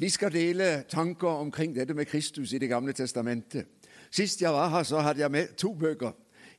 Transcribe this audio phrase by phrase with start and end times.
[0.00, 3.66] Vi skal dele tanker omkring dette med Kristus i Det gamle testamentet.
[4.10, 6.10] Sist jeg var her, så hadde jeg med to bøker.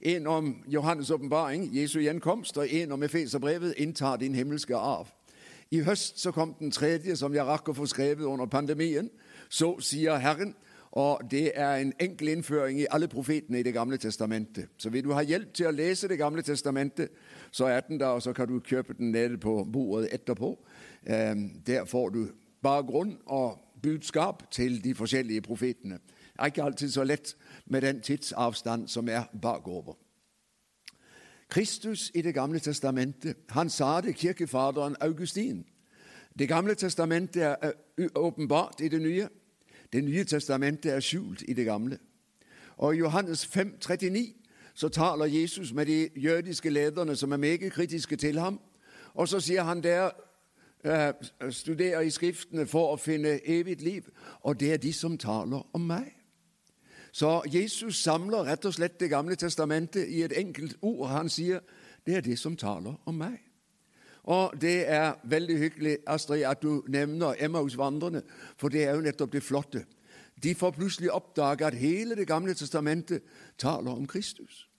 [0.02, 5.08] En om Johannes' åpenbaring, Jesu gjenkomst, og en om Efeserbrevet, 'Inntar din himmelske arv'.
[5.72, 9.10] I høst så kom den tredje, som jeg rakk å få skrevet under pandemien.
[9.50, 10.56] Så sier Herren.
[10.92, 14.66] Og Det er en enkel innføring i alle profetene i Det gamle testamentet.
[14.78, 17.10] Så vil du ha hjelp til å lese Det gamle testamentet,
[17.52, 20.58] så er den der, og så kan du kjøpe den nede på bordet etterpå.
[21.66, 22.28] Der får du
[22.62, 25.94] bakgrunn og budskap til de forskjellige profetene.
[25.94, 29.94] Det er ikke alltid så lett med den tidsavstand som er bakover.
[31.50, 35.66] Kristus i Det gamle testamentet, han sa det, kirkefaderen Augustin.
[36.40, 37.72] Det gamle testamentet er
[38.16, 39.28] åpenbart i det nye.
[39.94, 41.98] Det nye testamentet er skjult i det gamle.
[42.78, 44.34] Og I Johannes 5, 39
[44.74, 48.60] så taler Jesus med de jødiske lederne som er meget kritiske til ham.
[49.14, 50.10] Og så sier han der
[51.50, 54.10] studerer i Skriftene for å finne evig liv,
[54.42, 56.16] og det er de som taler om meg.
[57.12, 61.10] Så Jesus samler rett og slett Det gamle testamentet i et enkelt ord.
[61.10, 61.60] Han sier
[62.06, 63.40] det er de som taler om meg.
[64.24, 68.22] Og Det er veldig hyggelig Astrid, at du nevner Emmaus-vandrerne,
[68.58, 69.86] for det er jo nettopp det flotte.
[70.44, 73.22] De får plutselig oppdage at hele Det gamle testamentet
[73.58, 74.71] taler om Kristus.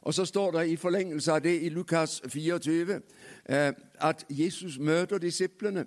[0.00, 3.00] Og Så står det i forlengelse av det i Lukas 24
[3.48, 5.86] eh, at Jesus møter disiplene.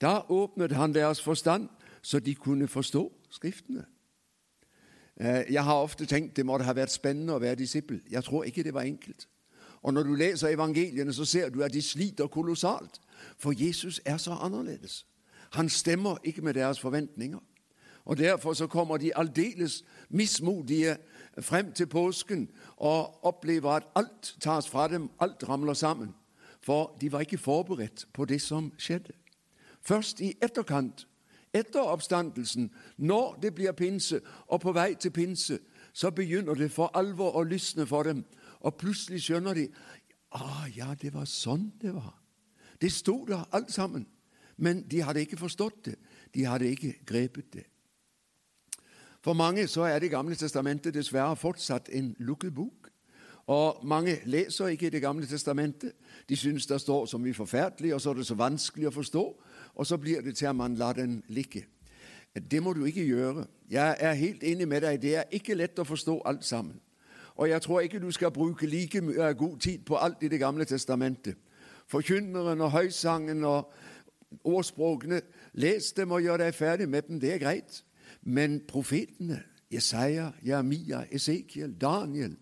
[0.00, 1.68] Da åpnet han deres forstand,
[2.02, 3.84] så de kunne forstå Skriftene.
[5.20, 8.00] Eh, jeg har ofte tenkt det måtte ha vært spennende å være disippel.
[8.10, 9.28] Jeg tror ikke det var enkelt.
[9.82, 13.00] Og Når du leser evangeliene, så ser du at de sliter kolossalt.
[13.38, 15.06] For Jesus er så annerledes.
[15.50, 17.38] Han stemmer ikke med deres forventninger.
[18.04, 20.96] Og Derfor så kommer de aldeles mismodige
[21.40, 26.14] frem til påsken og opplever at alt tas fra dem, alt ramler sammen.
[26.60, 29.12] For de var ikke forberedt på det som skjedde.
[29.80, 31.06] Først i etterkant,
[31.54, 35.58] etter oppstandelsen, når det blir pinse, og på vei til pinse,
[35.92, 38.24] så begynner det for alvor å lysne for dem.
[38.60, 39.68] Og plutselig skjønner de
[40.30, 42.14] ah, ja, det var sånn det var.
[42.80, 44.06] Det sto der alt sammen.
[44.56, 45.96] Men de hadde ikke forstått det.
[46.34, 47.66] De hadde ikke grepet det.
[49.20, 52.90] For mange så er Det gamle testamentet dessverre fortsatt en lukket bok.
[53.46, 55.92] Og Mange leser ikke Det gamle testamentet.
[56.28, 59.42] De syns det står så mye forferdelig, og så er det så vanskelig å forstå.
[59.74, 61.66] Og så blir det til at man lar den ligge.
[62.50, 63.46] Det må du ikke gjøre.
[63.70, 65.02] Jeg er helt enig med deg.
[65.02, 66.80] Det er ikke lett å forstå alt sammen.
[67.36, 70.40] Og jeg tror ikke du skal bruke like mye god tid på alt i Det
[70.40, 71.36] gamle testamentet.
[71.86, 73.72] Forkynneren og høysangen og
[74.44, 75.20] ordspråkene,
[75.52, 77.20] les dem og gjør deg ferdig med dem.
[77.20, 77.82] Det er greit.
[78.22, 82.36] Men profetene, Jesaja, Jeremia, Esekiel, Daniel,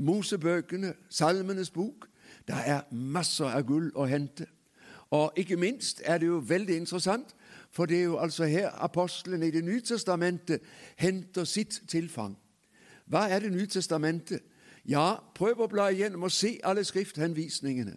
[0.00, 2.08] Mosebøkene, Salmenes bok
[2.48, 4.46] Det er masser av gull å hente.
[5.10, 7.34] Og ikke minst er det jo veldig interessant,
[7.70, 10.60] for det er jo altså her apostlene i Det nye testamentet
[10.96, 12.36] henter sitt tilfang.
[13.06, 14.40] Hva er Det nye testamentet?
[14.84, 17.96] Ja, prøv å bla igjennom og se alle skrifthenvisningene.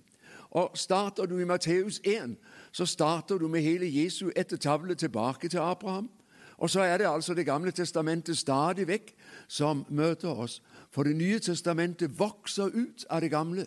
[0.51, 2.35] Og Starter du i Matteus 1,
[2.71, 6.09] så starter du med hele Jesu etter tavle tilbake til Abraham.
[6.57, 9.15] Og så er det altså Det gamle testamentet stadig vekk
[9.47, 10.61] som møter oss.
[10.91, 13.65] For Det nye testamentet vokser ut av det gamle.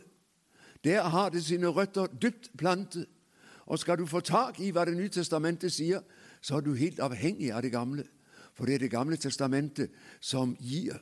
[0.84, 3.06] Der har det sine røtter dypt plantet.
[3.66, 6.00] Og skal du få tak i hva Det nye testamentet sier,
[6.40, 8.04] så er du helt avhengig av det gamle.
[8.54, 10.98] For det er Det gamle testamentet som gir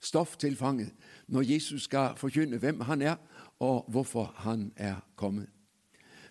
[0.00, 0.90] stoff til fanget
[1.28, 3.16] når Jesus skal forkynne hvem han er,
[3.60, 5.46] og hvorfor han er kommet.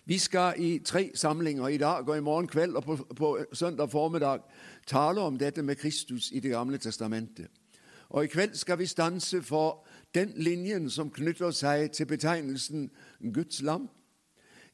[0.04, 3.90] Vi skal i tre samlinger i dag og i morgen kveld og på, på søndag
[3.90, 4.38] formiddag
[4.86, 7.46] tale om dette med Kristus i Det gamle testamentet.
[8.08, 12.90] Og I kveld skal vi stanse for den linjen som knytter seg til betegnelsen
[13.34, 13.88] Guds lam.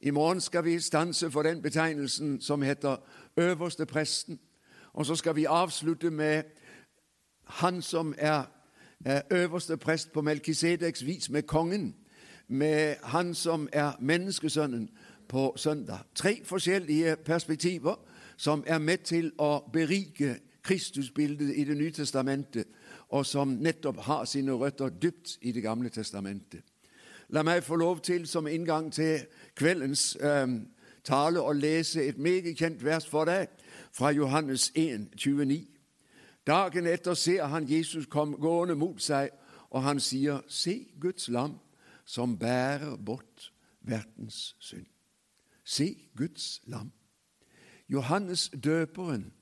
[0.01, 2.97] I morgen skal vi stanse for den betegnelsen som heter
[3.37, 4.39] øverste presten.
[4.93, 6.43] Og så skal vi avslutte med
[7.43, 8.43] han som er
[9.31, 11.95] øverste prest på Melkisedeks vis, med kongen,
[12.47, 14.89] med han som er menneskesønnen,
[15.29, 15.97] på søndag.
[16.15, 17.95] Tre forskjellige perspektiver
[18.37, 22.67] som er med til å berike Kristusbildet i Det nye testamentet,
[23.09, 26.61] og som nettopp har sine røtter dypt i Det gamle testamentet.
[27.29, 29.19] La meg få lov til, som inngang til
[29.55, 30.47] kveldens eh,
[31.03, 33.47] tale, å lese et meget kjent vers for deg
[33.91, 35.67] fra Johannes 1, 29.
[36.47, 39.29] Dagen etter ser han Jesus kom gående mot seg,
[39.69, 41.59] og han sier, Se Guds lam
[42.05, 43.51] som bærer bort
[43.81, 44.98] verdens synd.
[45.69, 46.91] Se Guds lam.
[47.89, 49.33] Johannes døperen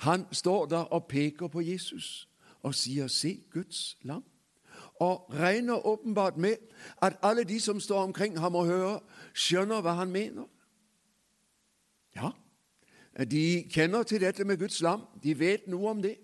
[0.00, 2.28] han står der og peker på Jesus
[2.62, 4.24] og sier 'Se Guds lam',
[4.94, 6.56] og regner åpenbart med
[7.02, 8.98] at alle de som står omkring ham og hører,
[9.34, 10.44] skjønner hva han mener.
[12.16, 12.30] Ja,
[13.24, 15.00] De kjenner til dette med Guds lam.
[15.22, 16.16] De vet noe om det.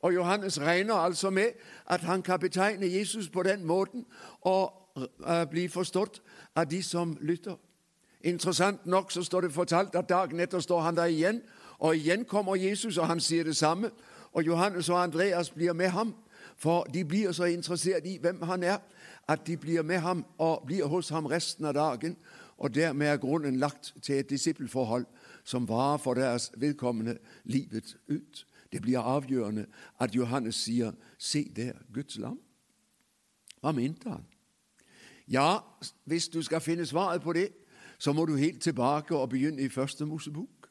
[0.00, 1.50] Og Johannes regner altså med
[1.86, 4.06] at han kan betegne Jesus på den måten
[4.40, 6.22] og uh, bli forstått
[6.54, 7.56] av de som lytter.
[8.22, 11.42] Interessant nok så står det fortalt at dagen etter står han der igjen,
[11.78, 13.90] og igjen kommer Jesus, og han sier det samme.
[14.32, 16.14] Og Johannes og Andreas blir med ham,
[16.56, 18.78] for de blir så interessert i hvem han er,
[19.28, 22.16] at de blir med ham og blir hos ham resten av dagen.
[22.58, 25.06] Og dermed er grunnen lagt til et disippelforhold
[25.44, 28.46] som varer for deres vedkommende livet ut.
[28.72, 29.66] Det blir avgjørende
[30.00, 32.38] at Johannes sier 'Se der, Guds lam'.
[33.60, 34.24] Hva mente han?
[35.28, 35.58] Ja,
[36.04, 37.48] hvis du skal finne svaret på det,
[38.02, 40.68] så må du helt tilbake og begynne i Første Mosebok.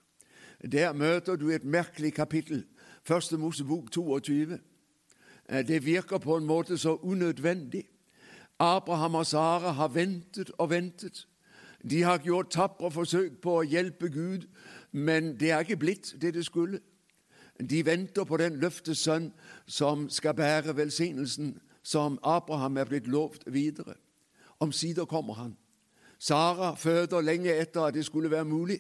[0.72, 2.66] Der møter du et merkelig kapittel,
[3.04, 4.60] Første Mosebok 22.
[5.50, 7.84] Eh, det virker på en måte så unødvendig.
[8.60, 11.28] Abraham og Sara har ventet og ventet.
[11.92, 14.50] De har gjort tapre forsøk på å hjelpe Gud,
[14.92, 16.80] men det er ikke blitt det det skulle.
[17.70, 19.32] De venter på den løftes sønn
[19.68, 23.96] som skal bære velsignelsen som Abraham er blitt lovt videre.
[24.60, 25.61] Omsider kommer han.
[26.22, 28.80] Sara føder lenge etter at det skulle være mulig.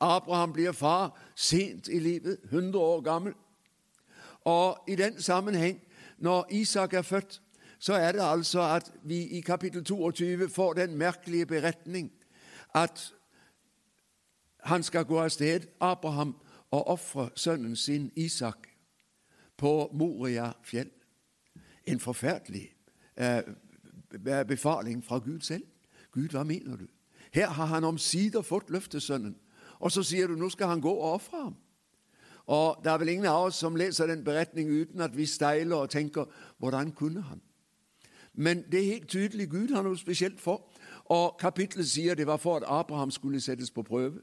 [0.00, 3.34] Abraham blir far sent i livet, 100 år gammel.
[4.44, 5.80] Og i den sammenheng,
[6.18, 7.42] når Isak er født,
[7.78, 12.12] så er det altså at vi i kapittel 22 får den merkelige beretning
[12.74, 13.14] at
[14.64, 16.36] han skal gå av sted, Abraham,
[16.70, 18.68] og ofre sønnen sin Isak
[19.56, 20.90] på Moria fjell.
[21.86, 22.74] En forferdelig
[23.16, 23.42] eh,
[24.48, 25.64] befaling fra Gud selv.
[26.14, 26.86] Gud, hva mener du?
[27.34, 29.34] Her har han omsider fått løftesønnen,
[29.80, 31.56] og så sier du nå skal han gå og ofre ham.
[32.46, 35.76] Og Det er vel ingen av oss som leser den beretningen uten at vi steiler
[35.76, 36.24] og tenker
[36.58, 37.40] hvordan kunne han?
[38.34, 40.66] Men det er helt tydelig Gud har noe spesielt for.
[41.04, 44.20] Og kapittelet sier det var for at Abraham skulle settes på prøve.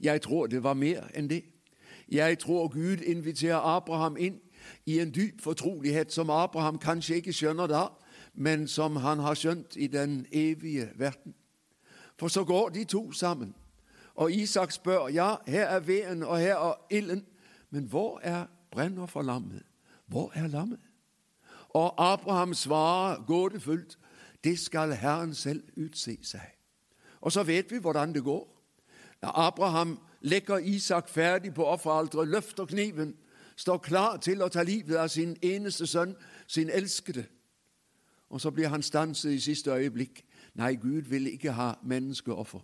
[0.00, 1.44] Jeg tror det var mer enn det.
[2.08, 4.40] Jeg tror Gud inviterer Abraham inn
[4.86, 7.86] i en dyp fortrolighet som Abraham kanskje ikke skjønner da,
[8.34, 11.34] men som han har skjønt i den evige verden.
[12.18, 13.54] For så går de to sammen,
[14.14, 17.26] og Isak spør, ja, her er veden og her er ilden,
[17.70, 19.62] men hvor er brenner for lammet?
[20.06, 20.80] Hvor er lammet?
[21.68, 23.98] Og Abraham svarer gådefullt,
[24.44, 26.48] det skal Herren selv utse seg.
[27.20, 28.48] Og så vet vi hvordan det går.
[29.22, 33.16] Abraham legger Isak ferdig på offeralteret, løfter kniven,
[33.56, 37.24] står klar til å ta livet av sin eneste sønn, sin elskede.
[38.32, 40.24] Og så blir han stanset i siste øyeblikk.
[40.54, 42.60] Nei, Gud vil ikke ha menneskeoffer.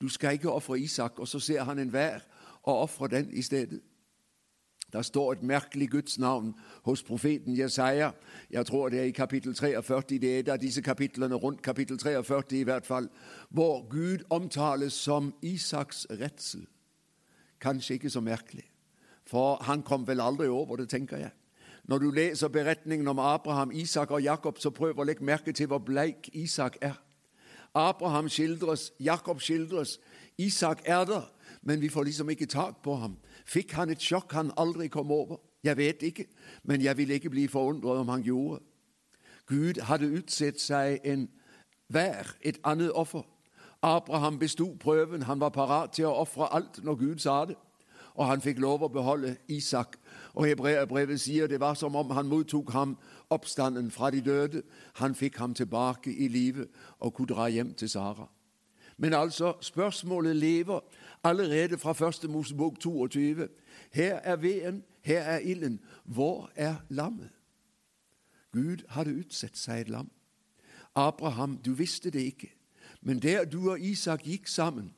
[0.00, 1.18] Du skal ikke ofre Isak.
[1.18, 2.20] Og så ser han enhver
[2.62, 3.80] og ofrer den i stedet.
[4.92, 6.54] Der står et merkelig Guds navn
[6.84, 8.10] hos profeten Jesaja.
[8.50, 10.00] Jeg tror det er i kapittel 43.
[10.08, 13.08] Det er et av disse kapitlene rundt kapittel 43 i hvert fall,
[13.50, 16.66] hvor Gud omtales som Isaks redsel.
[17.60, 18.70] Kanskje ikke så merkelig,
[19.26, 21.30] for han kom vel aldri over det, tenker jeg.
[21.88, 25.70] Når du leser beretningen om Abraham, Isak og Jakob, så prøv å legge merke til
[25.70, 26.98] hvor bleik Isak er.
[27.74, 29.98] Abraham skildres, Jakob skildres,
[30.38, 33.16] Isak er der, men vi får liksom ikke tak på ham.
[33.46, 35.38] Fikk han et sjokk han aldri kom over?
[35.64, 36.26] Jeg vet ikke,
[36.64, 38.62] men jeg vil ikke bli forundret om han gjorde.
[39.46, 41.28] Gud hadde utsett seg en
[41.88, 43.22] hver et annet offer.
[43.82, 45.22] Abraham besto prøven.
[45.22, 47.56] Han var parat til å ofre alt når Gud sa det.
[48.16, 49.98] Og han fikk lov å beholde Isak.
[50.34, 52.96] Og Hebreabrevet sier det var som om han mottok ham
[53.30, 54.62] oppstanden fra de døde.
[55.00, 56.68] Han fikk ham tilbake i livet
[56.98, 58.28] og kunne dra hjem til Sara.
[58.96, 60.80] Men altså, spørsmålet lever
[61.24, 63.48] allerede fra første Mosebok 22.
[63.92, 65.80] Her er veden, her er ilden.
[66.04, 67.30] Hvor er lammet?
[68.52, 70.08] Gud hadde utsett seg et lam.
[70.96, 72.48] Abraham, du visste det ikke,
[73.00, 74.94] men der du og Isak gikk sammen,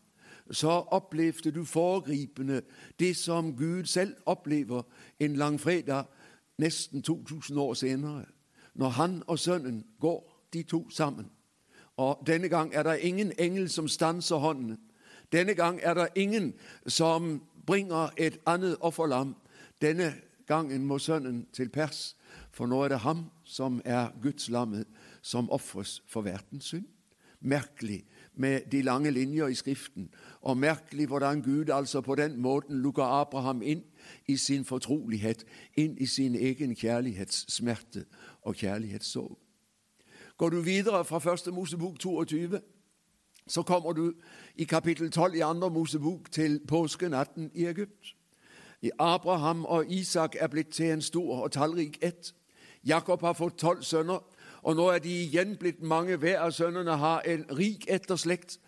[0.51, 2.63] så opplevde du foregripende
[2.99, 4.83] det som Gud selv opplever
[5.21, 6.05] en langfredag
[6.59, 8.25] nesten 2000 år senere,
[8.75, 11.31] når han og sønnen går, de to sammen.
[11.97, 14.79] Og Denne gang er der ingen engel som stanser hånden.
[15.33, 16.55] Denne gang er der ingen
[16.87, 19.37] som bringer et annet offerlam.
[19.81, 20.15] Denne
[20.47, 22.17] gangen må sønnen til pers,
[22.53, 24.87] for nå er det ham som er Guds lammet,
[25.23, 26.87] som ofres for verdens synd.
[27.41, 28.05] Merkelig
[28.39, 33.05] med de lange linjer i Skriften, og merkelig hvordan Gud altså på den måten lukker
[33.05, 33.83] Abraham inn
[34.27, 35.45] i sin fortrolighet,
[35.77, 38.05] inn i sin egen kjærlighetssmerte
[38.43, 39.39] og kjærlighetssorg.
[40.37, 41.55] Går du videre fra 1.
[41.55, 42.61] Mosebok 22,
[43.47, 44.13] så kommer du
[44.57, 45.69] i kapittel 12 i 2.
[45.69, 48.15] Mosebok til påskenatten i Egypt.
[48.99, 52.35] Abraham og Isak er blitt til en stor og tallrik ett.
[52.87, 54.23] Jakob har fått tolv sønner,
[54.69, 56.17] og nå er de igjen blitt mange.
[56.21, 58.59] Hver av sønnene har en rik etterslekt,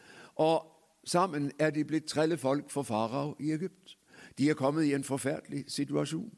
[0.41, 0.65] og
[1.05, 3.99] sammen er de blitt trelle folk for farao i Egypt.
[4.39, 6.31] De er kommet i en forferdelig situasjon.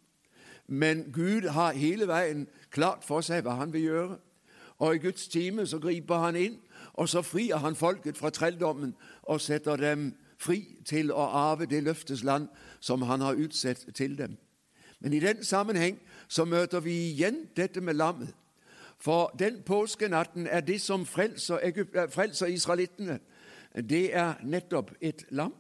[0.67, 4.19] Men Gud har hele veien klart for seg hva han vil gjøre.
[4.83, 6.59] Og i Guds time så griper han inn,
[6.99, 10.11] og så frier han folket fra trelldommen og setter dem
[10.43, 12.51] fri til å arve det løftes land
[12.81, 14.35] som han har utsett til dem.
[14.99, 18.35] Men i den sammenheng så møter vi igjen dette med lammet.
[19.03, 23.19] For den påskenatten er det som frelser, eh, frelser israelittene.
[23.89, 25.55] Det er nettopp et lam.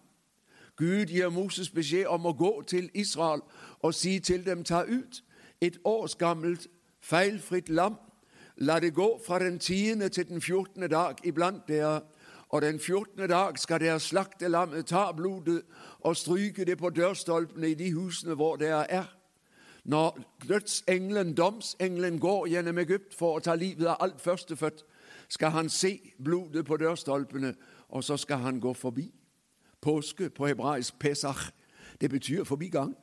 [0.77, 3.41] Gud gir Moses beskjed om å gå til Israel
[3.81, 5.23] og si til dem ta ut
[5.61, 6.67] et års gammelt,
[7.01, 7.97] feilfritt lam.
[8.57, 12.01] La det gå fra den tiende til den fjortende dag iblant dere,
[12.49, 15.63] og den fjortende dag skal dere slakte lammet, ta blodet
[16.01, 19.22] og stryke det på dørstolpene i de husene hvor dere er.
[19.85, 24.85] Når dødsengelen, domsengelen, går gjennom Egypt for å ta livet av alt førstefødt,
[25.29, 27.55] skal han se blodet på dørstolpene,
[27.89, 29.09] og så skal han gå forbi.
[29.81, 31.51] Påske på hebraisk Pesach,
[32.01, 32.95] det betyr forbigang.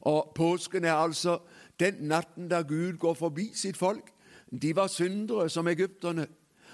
[0.00, 1.38] Og påsken er altså
[1.80, 4.12] den natten da Gud går forbi sitt folk.
[4.62, 6.26] De var syndere som egypterne.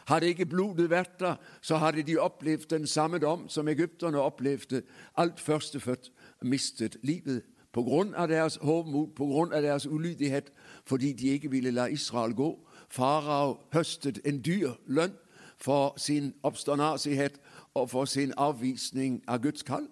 [0.08, 4.82] Hadde ikke blodet vært der, så hadde de opplevd den samme dom som egypterne opplevde.
[5.16, 6.10] Alt førstefødt
[6.42, 7.42] mistet livet
[7.76, 10.52] av deres hovmod, av deres ulydighet,
[10.84, 12.66] fordi de ikke ville la Israel gå.
[12.88, 15.14] Farao høstet en dyr lønn
[15.58, 17.40] for sin oppstandasighet
[17.74, 19.88] og for sin avvisning av Guds kall.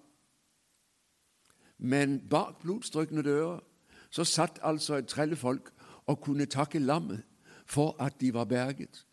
[1.77, 3.59] Men bak blodstrøkne dører
[4.11, 5.71] så satt altså et trellefolk
[6.07, 7.23] og kunne takke lammet
[7.65, 9.05] for at de var berget.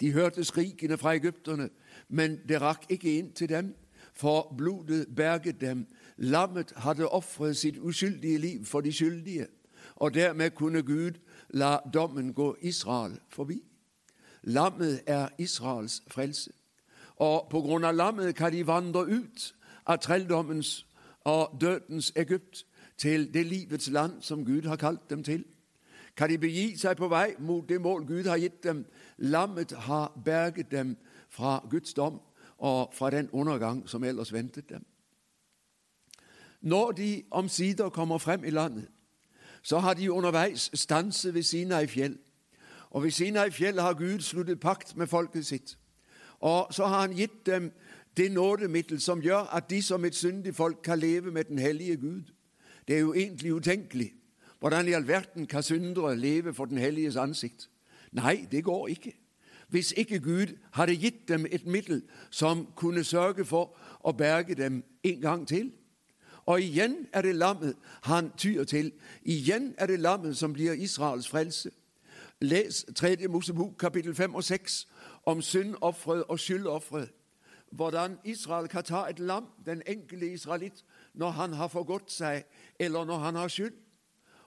[0.00, 1.68] De hørte skrikene fra egypterne,
[2.08, 3.74] men det rakk ikke inn til dem,
[4.12, 5.86] for blodet berget dem.
[6.22, 9.46] Lammet hadde ofret sitt uskyldige liv for de skyldige,
[9.96, 11.18] og dermed kunne Gud
[11.50, 13.62] la dommen gå Israel forbi.
[14.42, 16.52] Lammet er Israels frelse.
[17.16, 19.54] Og på grunn av lammet kan de vandre ut
[19.86, 20.86] av trelldommens
[21.24, 22.64] og dødens Egypt
[22.98, 25.44] til det livets land som Gud har kalt dem til.
[26.16, 28.84] Kan de begi seg på vei mot det mål Gud har gitt dem?
[29.18, 30.96] Lammet har berget dem
[31.30, 32.20] fra Guds dom
[32.58, 34.86] og fra den undergang som ellers ventet dem.
[36.62, 38.88] Når de omsider kommer frem i landet,
[39.62, 42.18] så har de underveis stanset ved Sinai fjell.
[42.90, 45.78] Og ved Sinai fjell har Gud sluttet pakt med folket sitt.
[46.40, 47.72] Og så har han gitt dem
[48.16, 51.96] det nådemiddel som gjør at de som et syndig folk kan leve med den hellige
[51.96, 52.22] Gud.
[52.88, 54.12] Det er jo egentlig utenkelig.
[54.60, 57.70] Hvordan i all verden kan syndere leve for den helliges ansikt?
[58.12, 59.16] Nei, det går ikke.
[59.68, 64.84] Hvis ikke Gud hadde gitt dem et middel som kunne sørge for å berge dem
[65.02, 65.72] en gang til.
[66.46, 68.92] Og igjen er det lammet han tyr til.
[69.22, 71.70] Igjen er det lammet som blir Israels frelse.
[72.40, 73.28] Les 3.
[73.28, 74.88] Mosebok kapittel 5 og 6
[75.26, 77.10] om syndofferet og skyldofferet.
[77.70, 80.84] Hvordan Israel kan ta et lam, den enkelte israelitt,
[81.14, 82.44] når han har forgått seg,
[82.78, 83.72] eller når han har skyld.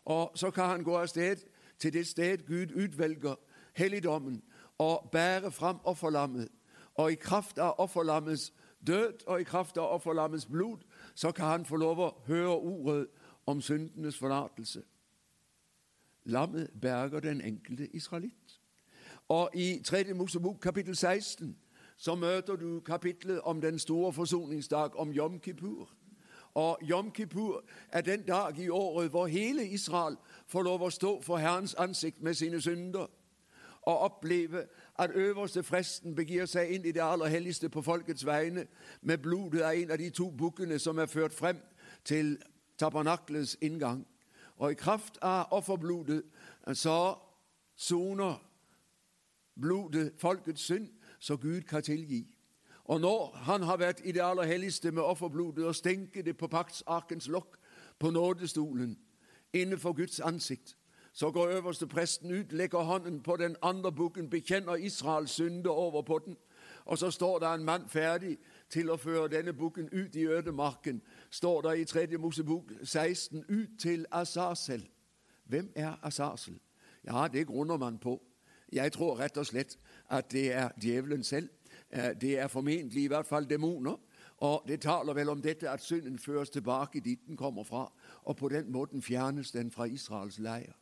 [0.06, 1.36] Og så kan han gå av sted
[1.80, 3.36] til det sted Gud utvelger,
[3.74, 4.44] helligdommen,
[4.78, 6.50] og bære fram offerlammet.
[6.96, 8.54] Og i kraft av offerlammets
[8.88, 10.78] død og i kraft av offerlammets blod,
[11.16, 13.08] så kan han få lov å høre ordet
[13.46, 14.84] om syndenes forlatelse.
[16.26, 18.60] Lammet berger den enkelte israelitt.
[19.28, 20.14] Og i 3.
[20.14, 21.58] Mosebok kapittel 16
[21.98, 25.90] så møter du kapitlet om den store forsoningsdag, om Jom Kippur.
[26.54, 30.18] Og Jom Kippur er den dag i året hvor hele Israel
[30.48, 33.08] får lov å stå for Herrens ansikt med sine synder
[33.86, 34.66] og oppleve
[35.00, 38.68] at øverste fresten begir seg inn i det aller helligste på folkets vegne
[39.02, 41.60] med blodet av en av de to bukkene som er ført frem
[42.04, 42.38] til
[42.78, 44.06] tabernaklets inngang.
[44.58, 46.24] Og i kraft av offerblodet
[46.74, 47.16] så
[47.76, 48.40] soner
[49.60, 50.88] blodet folkets synd,
[51.20, 52.38] så Gud kan tilgi.
[52.86, 56.48] Og når han har vært i det aller helligste med offerblodet og stenker det på
[56.48, 57.58] paktsarkens lokk
[58.00, 58.98] på nådestolen
[59.54, 60.76] innenfor Guds ansikt,
[61.16, 66.02] så går øverste presten ut, legger hånden på den andre bukken, bekjenner Israels synde over
[66.02, 66.38] på den,
[66.86, 68.38] og så står det en mann ferdig
[68.70, 72.18] til å føre denne bukken ut i ødemarken, står det i 3.
[72.18, 74.90] Mosebok 16, ut til Asarsel.
[75.46, 76.60] Hvem er Asarsel?
[77.06, 78.22] Ja, det grunner man på.
[78.72, 79.80] Jeg tror rett og slett
[80.10, 81.50] at det er djevelen selv.
[81.90, 83.96] Eh, det er formentlig i hvert fall demoner.
[84.38, 87.92] Og det taler vel om dette at synden føres tilbake dit den kommer fra,
[88.24, 90.76] og på den måten fjernes den fra Israels leir.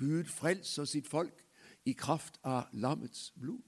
[0.00, 1.44] Gud frelser sitt folk
[1.84, 3.62] i kraft av lammets blod.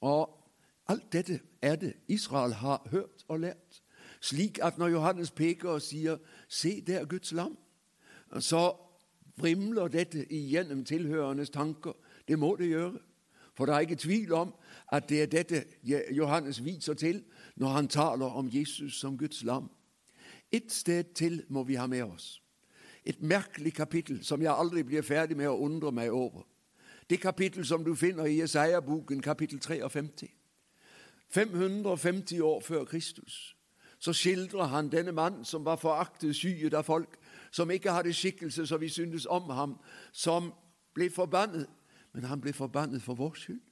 [0.00, 0.32] Og
[0.88, 3.82] alt dette er det Israel har hørt og lært,
[4.20, 6.16] slik at når Johannes peker og sier
[6.48, 7.58] 'Se, det er Guds lam',
[8.40, 8.76] så
[9.36, 11.92] vrimler dette igjennom tilhørendes tanker.
[12.28, 12.98] Det må det gjøre.
[13.54, 14.54] For det er ikke tvil om
[14.92, 15.64] at det er dette
[16.10, 17.24] Johannes viser til
[17.56, 19.70] når han taler om Jesus som Guds lam.
[20.52, 22.43] Et sted til må vi ha med oss.
[23.04, 26.46] Et merkelig kapittel som jeg aldri blir ferdig med å undre meg over.
[27.10, 30.30] Det kapittel som du finner i Jesaja-boken, kapittel 53.
[31.28, 33.56] 550 år før Kristus
[33.98, 37.16] så skildrer han denne mannen som var foraktet, skyet av folk,
[37.50, 39.78] som ikke hadde skikkelse så vi syntes om ham,
[40.12, 40.52] som
[40.94, 41.70] ble forbannet.
[42.12, 43.62] Men han ble forbannet for vår skyld.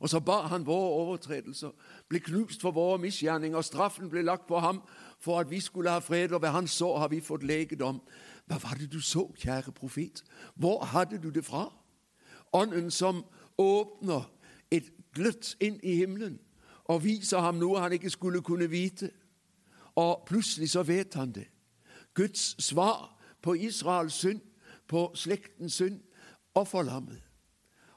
[0.00, 1.70] Og så bar han våre overtredelser,
[2.08, 3.60] ble knust for våre misgjerninger.
[3.60, 4.80] Straffen ble lagt på ham
[5.20, 8.00] for at vi skulle ha fred, og ved hans sår har vi fått legedom.
[8.48, 10.24] Hva var det du så, kjære profet?
[10.54, 11.68] Hvor hadde du det fra?
[12.52, 13.24] Ånden som
[13.58, 14.24] åpner
[14.70, 16.40] et gløtt inn i himmelen
[16.90, 19.10] og viser ham noe han ikke skulle kunne vite.
[19.94, 21.46] Og plutselig så vet han det.
[22.14, 24.40] Guds svar på Israels synd,
[24.88, 26.00] på slektens synd,
[26.54, 27.20] offerlammet.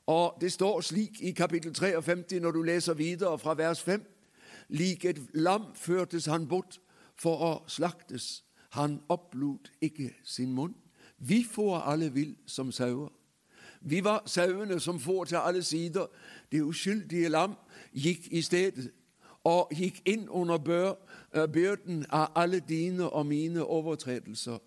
[0.07, 4.03] Og det står slik i kapittel 53 når du leser videre fra vers 5.
[4.69, 6.79] Lik et lam førtes han bort
[7.15, 8.43] for å slaktes.
[8.69, 10.75] Han opplot ikke sin munn.
[11.17, 13.09] Vi får alle vill som sauer.
[13.81, 16.05] Vi var sauene som får til alle sider.
[16.51, 17.55] Det uskyldige lam
[17.93, 18.91] gikk i stedet
[19.43, 20.95] og gikk inn under
[21.35, 24.57] eh, byrden av alle dine og mine overtredelser.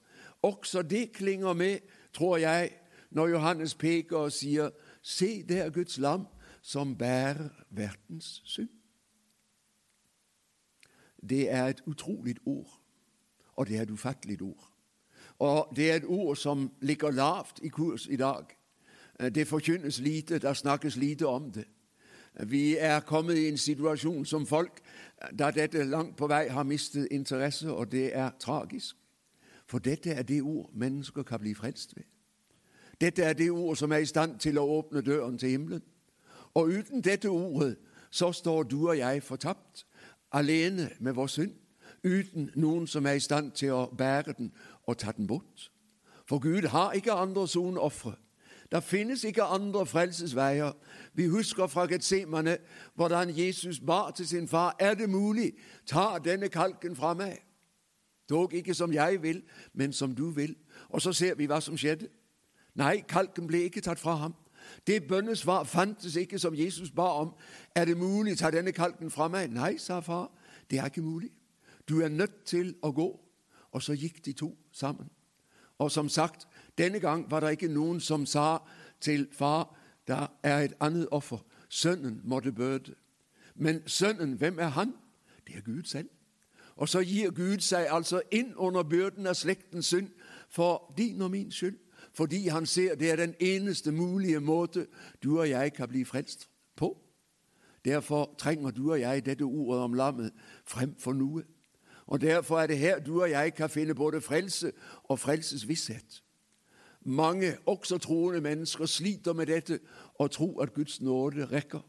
[0.43, 1.78] Også det klinger med,
[2.12, 2.71] tror jeg,
[3.11, 4.71] når Johannes peker og sier
[5.06, 6.26] Se, det er Guds lam
[6.62, 8.68] som bærer verdens synd.
[11.28, 12.80] Det er et utrolig ord,
[13.56, 14.72] og det er et ufattelig ord.
[15.38, 18.44] Og det er et ord som ligger lavt i kurs i dag.
[19.20, 21.64] Det forkynnes lite, der snakkes lite om det.
[22.46, 24.80] Vi er kommet i en situasjon som folk
[25.38, 28.96] da dette langt på vei har mistet interesse, og det er tragisk.
[29.66, 32.04] For dette er det ord mennesker kan bli frelst ved.
[33.00, 35.82] Dette er det ord som er i stand til å åpne døren til himmelen.
[36.54, 37.76] Og uten dette ordet
[38.10, 39.86] så står du og jeg fortapt,
[40.32, 41.54] alene med vår synd,
[42.04, 44.52] uten noen som er i stand til å bære den
[44.86, 45.70] og ta den bort.
[46.26, 48.14] For Gud har ikke andre sonofre.
[48.72, 50.72] Det finnes ikke andre frelsesveier.
[51.14, 52.59] Vi husker fra Getsemane
[52.94, 55.52] hvordan Jesus ba til sin far er det mulig,
[55.87, 57.38] ta denne kalken fra meg.
[58.28, 60.56] Dog ikke som jeg vil, men som du vil.
[60.88, 62.09] Og så ser vi hva som skjedde.
[62.76, 64.34] Nei, kalken ble ikke tatt fra ham.
[64.86, 67.34] Det bønnesvar fantes ikke som Jesus ba om.
[67.74, 69.50] Er det mulig, ta denne kalken fra meg?
[69.50, 70.30] Nei, sa far,
[70.70, 71.30] det er ikke mulig.
[71.88, 73.08] Du er nødt til å gå.
[73.72, 75.08] Og så gikk de to sammen.
[75.78, 78.58] Og som sagt, denne gang var det ikke noen som sa
[79.00, 79.76] til far,
[80.08, 81.38] der er et annet offer.
[81.68, 82.94] Sønnen måtte bøte.
[83.54, 84.94] Men sønnen, hvem er han?
[85.46, 86.08] Det er Gud selv.
[86.76, 90.08] Og så gir Gud seg altså inn under byrden av slektens synd
[90.48, 91.78] for din og min skyld
[92.16, 94.87] fordi han ser det er den eneste mulige måte
[95.22, 96.96] du og jeg kan bli frelst på.
[97.85, 100.33] Derfor trenger du og jeg dette ordet om lammet
[100.64, 101.42] fremfor noe.
[102.07, 104.72] Og Derfor er det her du og jeg kan finne både frelse
[105.05, 106.22] og frelsesvisshet.
[107.00, 109.79] Mange, også troende mennesker, sliter med dette
[110.14, 111.81] og tror at Guds nåde rekker.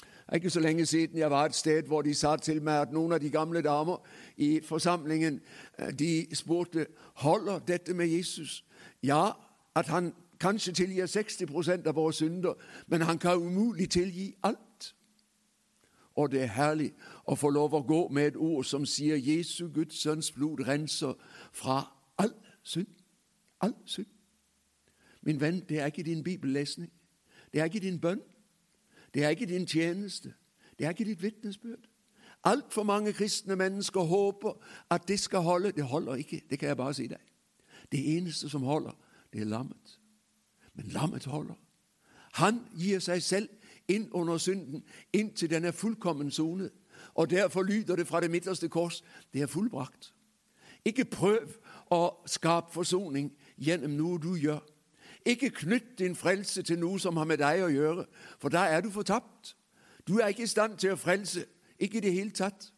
[0.00, 2.80] Det er ikke så lenge siden jeg var et sted hvor de sa til meg
[2.80, 3.96] at noen av de gamle damer
[4.36, 5.40] i forsamlingen
[5.98, 8.64] de spurte holder dette med Jesus.
[9.02, 9.30] Ja,
[9.78, 12.54] at han kanskje tilgir 60% av våre synder,
[12.86, 14.94] men han kan umulig tilgi alt.
[16.14, 16.92] Og det er herlig
[17.26, 21.14] å få lov å gå med et ord som sier Jesu Guds sønns blod renser
[21.52, 21.84] fra
[22.18, 22.90] all synd.
[23.60, 24.10] All synd.
[25.22, 26.90] Min venn, det er ikke din bibellesning.
[27.52, 28.20] Det er ikke din bønn.
[29.14, 30.34] Det er ikke din tjeneste.
[30.78, 31.86] Det er ikke ditt vitnesbyrd.
[32.44, 34.58] Altfor mange kristne mennesker håper
[34.90, 35.72] at det skal holde.
[35.72, 36.42] Det holder ikke.
[36.50, 37.22] Det kan jeg bare si deg.
[37.92, 38.92] Det eneste som holder,
[39.32, 40.00] det er lammet.
[40.74, 41.54] Men lammet holder.
[42.32, 43.48] Han gir seg selv
[43.88, 46.72] inn under synden, inntil den er fullkommen sonet.
[47.14, 50.12] Og derfor lyder det fra det midterste kors det er fullbrakt.
[50.84, 51.58] Ikke prøv
[51.90, 54.62] å skape forsoning gjennom noe du gjør.
[55.26, 58.04] Ikke knytt din frelse til noe som har med deg å gjøre,
[58.38, 59.56] for da er du fortapt.
[60.08, 61.44] Du er ikke i stand til å frelse,
[61.78, 62.70] ikke i det hele tatt.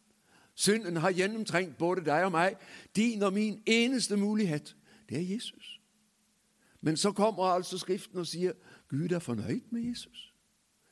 [0.55, 2.57] Synden har gjennomtrengt både deg og meg.
[2.95, 4.75] Din og min eneste mulighet,
[5.09, 5.80] det er Jesus.
[6.81, 8.53] Men så kommer altså Skriften og sier
[8.89, 10.33] Gud er fornøyd med Jesus.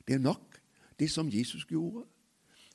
[0.07, 0.61] Det er nok,
[0.99, 2.05] det som Jesus gjorde.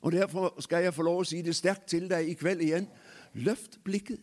[0.01, 2.87] Og Derfor skal jeg få lov å si det sterkt til deg i kveld igjen.
[3.33, 4.21] Løft blikket.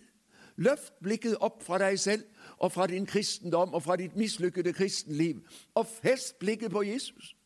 [0.56, 2.22] Løft blikket opp fra deg selv
[2.58, 5.40] og fra din kristendom og fra ditt mislykkede kristenliv,
[5.74, 7.36] og fest blikket på Jesus.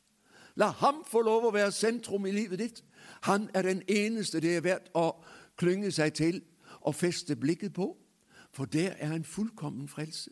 [0.56, 2.82] La ham få lov å være sentrum i livet ditt.
[3.28, 5.12] Han er den eneste det er verdt å
[5.56, 6.42] klynge seg til
[6.80, 7.94] og feste blikket på,
[8.52, 10.30] for der er en fullkommen frelse.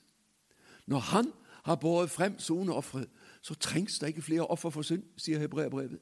[0.87, 1.33] Når han
[1.65, 3.09] har båret frem soneofferet,
[3.41, 5.99] så trengs det ikke flere offer for synd, sier hebreerbrevet.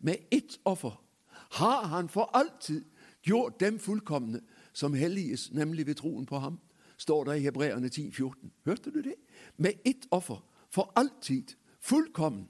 [0.00, 1.04] Med ett offer
[1.50, 2.84] har han for alltid
[3.22, 4.40] gjort dem fullkomne
[4.72, 6.58] som helliges, nemlig ved troen på ham,
[6.96, 8.52] står der i Hebreerne 10, 14.
[8.64, 9.14] Hørte du det?
[9.56, 11.44] Med ett offer, for alltid,
[11.80, 12.48] fullkommen.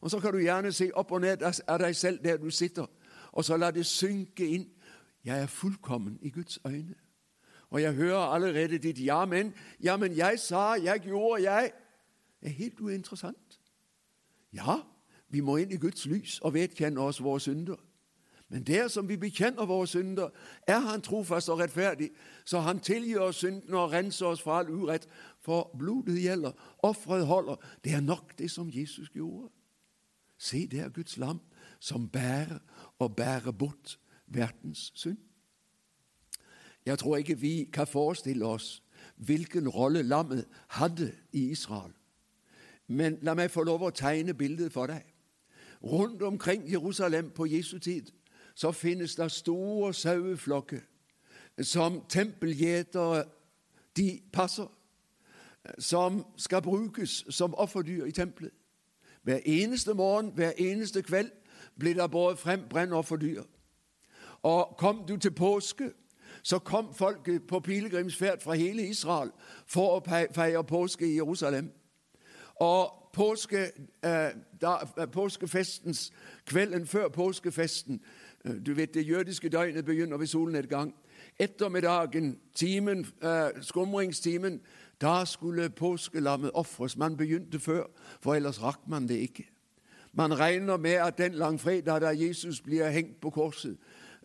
[0.00, 2.86] Og så kan du gjerne se opp og ned av deg selv der du sitter,
[3.32, 4.68] og så la det synke inn.
[5.24, 6.94] Jeg er fullkommen i Guds øyne.
[7.70, 9.54] Og jeg hører allerede ditt ja, men.
[9.82, 11.72] Ja, men jeg sa, jeg gjorde, jeg.
[12.40, 13.60] Det er helt uinteressant.
[14.52, 14.80] Ja,
[15.28, 17.78] vi må inn i Guds lys og vedkjenne oss våre synder.
[18.50, 20.28] Men der som vi bekjenner våre synder,
[20.66, 22.10] er Han trofast og rettferdig,
[22.44, 25.08] så Han tilgir oss syndene og renser oss fra all urett.
[25.40, 27.56] For blodet gjelder, offeret holder.
[27.84, 29.48] Det er nok det som Jesus gjorde.
[30.38, 31.40] Se, det er Guds lam
[31.80, 32.58] som bærer
[32.98, 35.18] og bærer bort verdens synd.
[36.86, 38.82] Jeg tror ikke vi kan forestille oss
[39.16, 41.92] hvilken rolle lammet hadde i Israel.
[42.86, 45.04] Men la meg få lov å tegne bildet for deg.
[45.82, 48.10] Rundt omkring Jerusalem på Jesu tid
[48.54, 50.80] så finnes det store saueflokker
[51.62, 53.24] som tempelgjetere
[53.96, 54.66] de passer,
[55.78, 58.52] som skal brukes som offerdyr i tempelet.
[59.22, 61.30] Hver eneste morgen, hver eneste kveld
[61.78, 63.42] blir det båret frem brennofferdyr.
[64.42, 65.92] Og kom du til påske,
[66.42, 69.30] så kom folk på pilegrimsferd fra hele Israel
[69.66, 71.72] for å feire påske i Jerusalem.
[72.60, 73.70] Og påske,
[74.02, 74.76] eh, da,
[75.12, 76.12] påskefestens,
[76.46, 78.00] kvelden før påskefesten
[78.44, 80.94] Eh, du vet, Det jødiske døgnet begynner ved solnedgang.
[81.38, 84.60] Ettermiddagen, timen, eh, skumringstimen,
[85.00, 86.96] da skulle påskelammet ofres.
[86.96, 87.82] Man begynte før,
[88.20, 89.44] for ellers rakk man det ikke.
[90.12, 93.76] Man regner med at den langfredag da Jesus blir hengt på korset,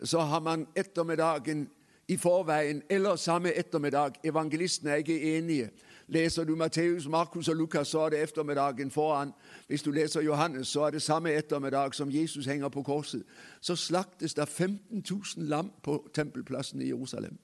[0.04, 1.70] så har man ettermiddagen
[2.08, 4.12] i forveien eller samme ettermiddag.
[4.24, 5.70] Evangelistene er ikke enige.
[6.08, 9.32] Leser du Matteus, Markus og Lukas, så er det ettermiddagen foran.
[9.68, 13.24] Hvis du leser Johannes, så er det samme ettermiddag som Jesus henger på korset.
[13.62, 15.04] Så slaktes det 15
[15.38, 17.38] 000 lam på tempelplassen i Jerusalem.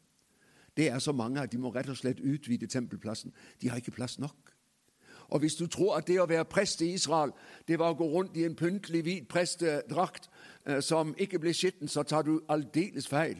[0.77, 3.33] Det er så mange at de må rett og slett utvide tempelplassen.
[3.61, 4.53] De har ikke plass nok.
[5.27, 7.31] Og Hvis du tror at det å være prest i Israel
[7.67, 10.29] det var å gå rundt i en pyntelig hvit prestedrakt
[10.67, 13.39] eh, som ikke ble skitten, så tar du aldeles feil.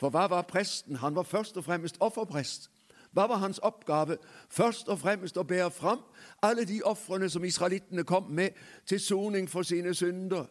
[0.00, 0.96] For hva var presten?
[0.96, 2.70] Han var først og fremst offerprest.
[3.14, 4.16] Hva var hans oppgave?
[4.50, 6.00] Først og fremst å bære fram
[6.42, 10.46] alle de ofrene som israelittene kom med til soning for sine synder,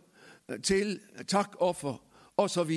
[0.64, 2.00] til takkoffer
[2.38, 2.72] osv.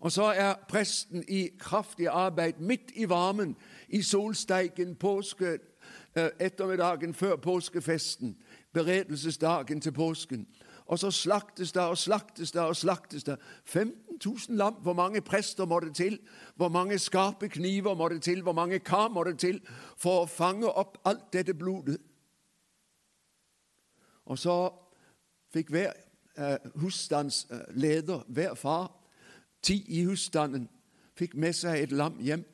[0.00, 3.56] Og så er presten i kraftig arbeid midt i varmen,
[3.88, 5.58] i solsteiken påske,
[6.16, 8.36] eh, ettermiddagen før påskefesten,
[8.72, 10.46] beredelsesdagen til påsken.
[10.92, 13.38] Og så slaktes det og slaktes det og slaktes det.
[13.64, 14.74] 15 000 lam.
[14.74, 16.18] Hvor mange prester må det til?
[16.54, 18.42] Hvor mange skarpe kniver må det til?
[18.42, 19.60] Hvor mange kar må det til
[19.96, 21.96] for å fange opp alt dette blodet?
[24.24, 24.56] Og så
[25.52, 25.96] fikk hver
[26.36, 28.92] eh, husstands eh, hver far,
[29.62, 30.68] ti i husstanden,
[31.16, 32.44] fikk med seg et lam hjem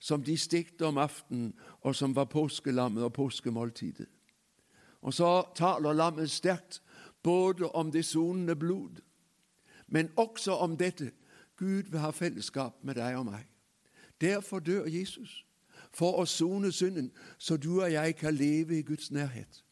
[0.00, 4.06] som de stekte om aftenen, og som var påskelammet og påskemåltidet.
[5.00, 6.82] Og så taler lammet sterkt
[7.26, 9.02] både om det sonende blod,
[9.86, 11.10] men også om dette
[11.56, 13.48] Gud vil ha fellesskap med deg og meg.
[14.20, 15.46] Derfor dør Jesus,
[15.90, 19.64] for å sone synden, så du og jeg kan leve i Guds nærhet.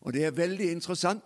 [0.00, 1.22] Og Det er veldig interessant.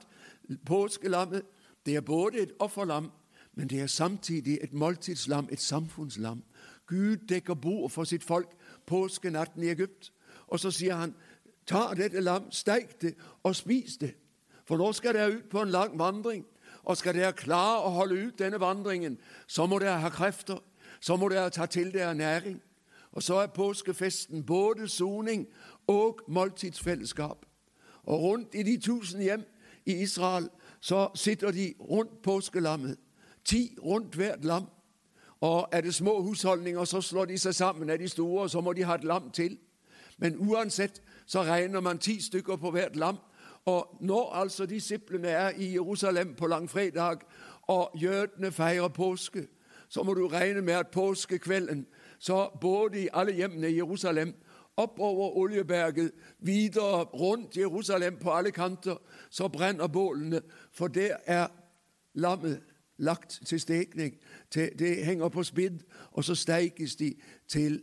[0.66, 1.42] Påskelammet
[1.86, 3.10] det er både et offerlam,
[3.54, 6.42] men det er samtidig et måltidslam, et samfunnslam.
[6.86, 8.48] Gud dekker bord for sitt folk
[8.86, 10.12] påskenatten i Egypt.
[10.46, 11.14] Og så sier han,
[11.66, 14.14] ta dette lam, steik det og spis det.
[14.68, 16.44] For nå skal dere ut på en lang vandring.
[16.84, 20.60] Og skal dere klare å holde ut denne vandringen, så må dere ha krefter.
[21.00, 22.60] Så må dere ta til dere næring.
[23.12, 25.46] Og så er påskefesten både soning
[25.86, 27.46] og måltidsfellesskap.
[28.04, 29.44] Og rundt i de tusen hjem
[29.86, 30.48] i Israel
[30.80, 32.98] så sitter de rundt påskelammet.
[33.44, 34.68] Ti rundt hvert lam.
[35.40, 37.90] Og er det små husholdninger, så slår de seg sammen.
[37.90, 39.58] Er de store, så må de ha et lam til.
[40.18, 43.18] Men uansett så regner man ti stykker på hvert lam.
[43.68, 47.16] Og når altså disiplene er i Jerusalem på langfredag,
[47.62, 49.46] og jødene feirer påske,
[49.88, 51.86] så må du regne med at påskekvelden
[52.18, 54.34] så både i alle hjemmene i Jerusalem,
[54.76, 58.96] oppover Oljeberget, videre rundt Jerusalem på alle kanter,
[59.30, 60.40] så brenner bålene,
[60.72, 61.46] for der er
[62.14, 62.60] lammet
[62.96, 64.14] lagt til stekning.
[64.54, 65.80] Det henger på spidd,
[66.12, 67.14] og så steikes de
[67.48, 67.82] til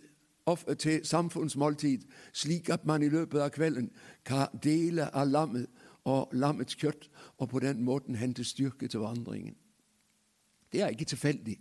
[0.77, 2.01] til samfunnsmåltid,
[2.33, 3.91] slik at man i løpet av kvelden
[4.25, 5.67] kan dele av lammet
[6.05, 9.55] og lammets kjøtt, og på den måten hente styrke til vandringen.
[10.71, 11.59] Det er ikke tilfeldig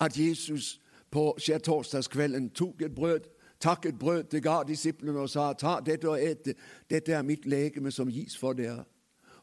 [0.00, 3.20] at Jesus på skjærtorsdagskvelden tok et brød,
[3.60, 6.56] takket brød til ga disiplene og sa ta dette og et det,
[6.90, 8.84] dette er mitt legeme som gis for dere.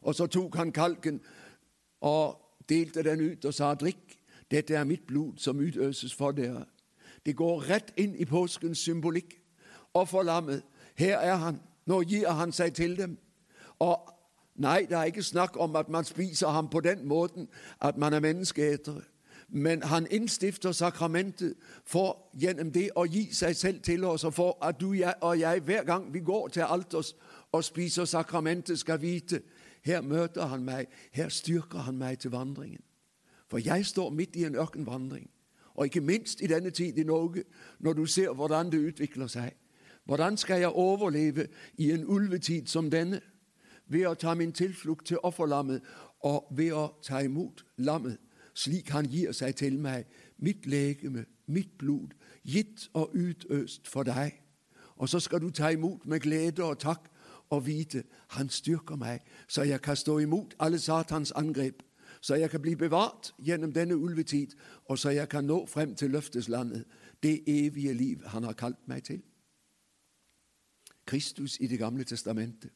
[0.02, 1.20] Og så tok han kalken
[2.00, 4.18] og delte den ut og sa drikk,
[4.50, 6.66] dette er mitt blod som utøses for dere.
[7.26, 9.38] Det går rett inn i påskens symbolikk.
[9.94, 10.62] Offerlammet,
[10.94, 11.60] her er han.
[11.86, 13.18] Nå gir han seg til dem.
[13.78, 14.10] Og
[14.54, 17.48] nei, det er ikke snakk om at man spiser ham på den måten
[17.80, 19.02] at man er menneskeetere.
[19.54, 21.54] Men han innstifter sakramentet
[21.84, 25.60] for gjennom det å gi seg selv til oss, og for at du og jeg
[25.60, 27.12] hver gang vi går til alters
[27.52, 29.42] og spiser sakramentet, skal vite
[29.84, 32.80] her møter han meg, her styrker han meg til vandringen.
[33.50, 35.28] For jeg står midt i en ørkenvandring,
[35.74, 37.44] og ikke minst i denne tid i Norge,
[37.78, 39.52] når du ser hvordan det utvikler seg.
[40.04, 41.46] Hvordan skal jeg overleve
[41.78, 43.20] i en ulvetid som denne?
[43.86, 45.82] Ved å ta min tilflukt til offerlammet
[46.20, 48.18] og ved å ta imot lammet
[48.54, 50.06] slik han gir seg til meg,
[50.38, 52.12] mitt legeme, mitt blod,
[52.44, 54.36] gitt og utøst for deg.
[54.96, 57.08] Og så skal du ta imot med glede og takk
[57.52, 58.04] og vite
[58.36, 61.82] han styrker meg, så jeg kan stå imot alle Satans angrep,
[62.22, 64.54] så jeg kan bli bevart gjennom denne ulvetid,
[64.88, 66.84] og så jeg kan nå frem til løfteslandet,
[67.22, 69.22] det evige liv han har kalt meg til.
[71.06, 72.70] Kristus i Det gamle testamentet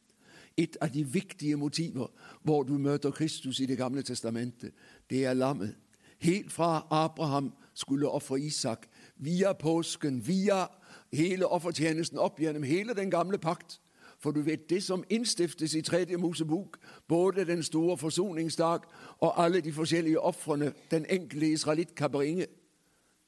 [0.57, 2.09] et av de viktige motiver
[2.43, 4.73] hvor du møter Kristus i Det gamle testamentet,
[5.11, 5.77] det er lammet.
[6.19, 10.67] Helt fra Abraham skulle ofre Isak, via påsken, via
[11.13, 13.81] hele offertjenesten opp gjennom hele den gamle pakt.
[14.27, 18.81] For du vet, det som innstiftes i tredje Mosebok, både den store forsoningsdag
[19.19, 22.47] og alle de forskjellige ofrene den enkelte israelitt kan bringe,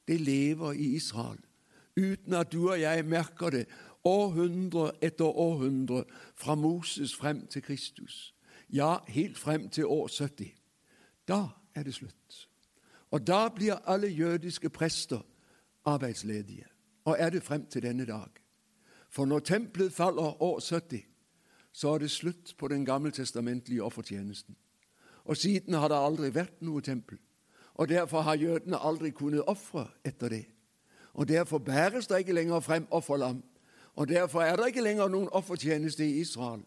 [0.07, 1.39] det lever i Israel
[1.97, 3.65] uten at du og jeg merker det
[4.03, 6.03] århundre etter århundre,
[6.35, 8.35] fra Moses frem til Kristus.
[8.69, 10.51] Ja, helt frem til år 70.
[11.27, 12.49] Da er det slutt.
[13.11, 15.21] Og da blir alle jødiske prester
[15.85, 16.65] arbeidsledige.
[17.05, 18.48] Og er det frem til denne dag.
[19.09, 21.05] For når tempelet faller år 70,
[21.73, 24.55] så er det slutt på den gammeltestamentlige offertjenesten.
[25.25, 27.17] Og siden har det aldri vært noe tempel.
[27.73, 30.45] Og derfor har jødene aldri kunnet ofre etter det.
[31.13, 33.43] Og derfor bæres det ikke lenger frem offerlam
[33.99, 36.61] og Derfor er det ikke lenger noen offertjeneste i Israel.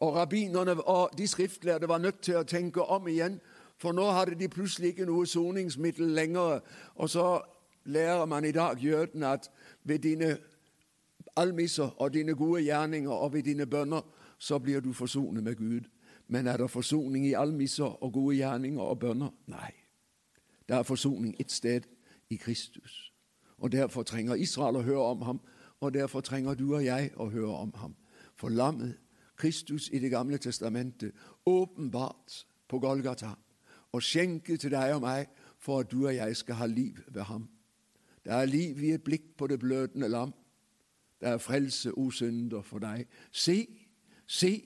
[0.00, 3.40] Og Rabbinerne og de skriftlærde var nødt til å tenke om igjen,
[3.78, 6.60] for nå hadde de plutselig ikke noe soningsmiddel lenger.
[6.94, 7.40] Og så
[7.84, 9.50] lærer man i dag jødene at
[9.84, 10.36] ved dine
[11.38, 14.02] almisser og dine gode gjerninger og ved dine bønner,
[14.38, 15.86] så blir du forsonet med Gud.
[16.28, 19.30] Men er det forsoning i almisser og gode gjerninger og bønner?
[19.46, 19.72] Nei.
[20.68, 21.86] Det er forsoning ett sted
[22.30, 23.12] i Kristus.
[23.58, 25.40] Og Derfor trenger Israel å høre om ham
[25.80, 27.94] og derfor trenger du og jeg å høre om ham.
[28.36, 28.98] For lammet,
[29.36, 31.12] Kristus i Det gamle testamentet,
[31.46, 33.30] åpenbart på Golgata,
[33.92, 37.22] og skjenket til deg og meg for at du og jeg skal ha liv ved
[37.22, 37.48] ham.
[38.24, 40.34] Det er liv i et blikk på det blødende lam.
[41.20, 43.06] Det er frelse, o synder, for deg.
[43.32, 43.66] Se,
[44.26, 44.62] se,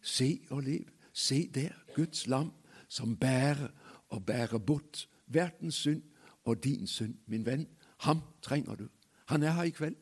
[0.00, 0.88] se og liv.
[1.12, 2.52] Se der, Guds lam,
[2.88, 3.68] som bærer
[4.08, 6.02] og bærer bort verdens synd
[6.44, 7.66] og din synd, min venn.
[8.00, 8.88] Ham trenger du.
[9.26, 9.96] Han er her i kveld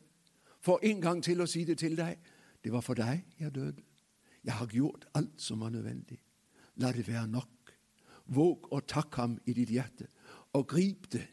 [0.61, 2.17] for en gang til å si det til deg.
[2.63, 3.81] Det var for deg jeg døde.
[4.45, 6.19] Jeg har gjort alt som var nødvendig.
[6.75, 7.73] La det være nok.
[8.25, 10.07] Våg å takke ham i ditt hjerte,
[10.53, 11.25] og grip det.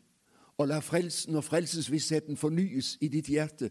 [0.59, 3.71] Og la frelsen og frelsesvissheten fornyes i ditt hjerte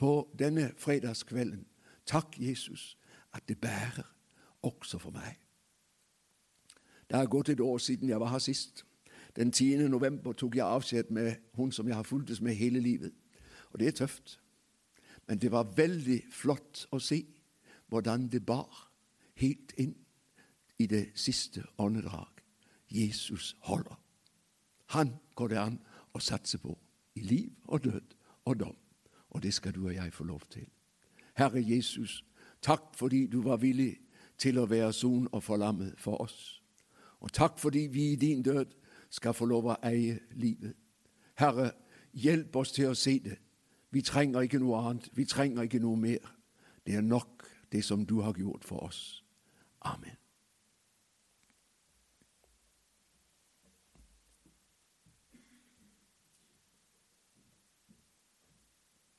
[0.00, 1.66] på denne fredagskvelden.
[2.06, 2.98] Takk, Jesus,
[3.32, 4.06] at det bærer
[4.62, 5.36] også for meg.
[7.10, 8.84] Det er gått et år siden jeg var her sist.
[9.36, 9.88] Den 10.
[9.88, 13.12] november tok jeg avskjed med hun som jeg har fulgtes med hele livet.
[13.72, 14.40] Og det er tøft.
[15.28, 17.20] Men det var veldig flott å se
[17.92, 18.88] hvordan det bar
[19.42, 19.94] helt inn
[20.78, 22.40] i det siste åndedrag.
[22.88, 24.00] Jesus holder.
[24.96, 25.80] Han går det an
[26.14, 26.72] å satse på
[27.14, 28.79] i liv og død og dom.
[29.30, 30.66] Og det skal du og jeg få lov til.
[31.36, 32.24] Herre Jesus,
[32.62, 34.00] takk fordi du var villig
[34.38, 36.62] til å være son og forlammet for oss.
[37.20, 38.66] Og takk fordi vi i din død
[39.10, 40.74] skal få lov å eie livet.
[41.38, 41.70] Herre,
[42.12, 43.38] hjelp oss til å se det
[43.90, 45.08] vi trenger ikke noe annet.
[45.12, 46.34] Vi trenger ikke noe mer.
[46.86, 49.24] Det er nok, det som du har gjort for oss.
[49.82, 50.16] Amen.